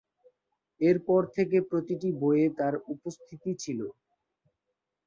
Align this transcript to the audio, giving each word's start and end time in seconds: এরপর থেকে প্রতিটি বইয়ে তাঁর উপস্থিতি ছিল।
এরপর 0.81 1.21
থেকে 1.35 1.57
প্রতিটি 1.69 2.09
বইয়ে 2.21 2.47
তাঁর 2.59 2.73
উপস্থিতি 2.93 3.51
ছিল। 3.63 3.79